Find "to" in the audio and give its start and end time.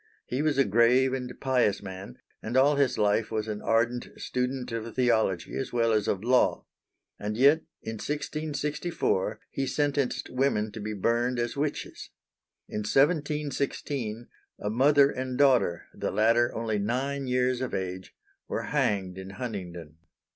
10.71-10.79